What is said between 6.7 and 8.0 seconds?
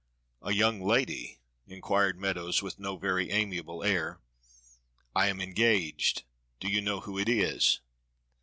know who it is?"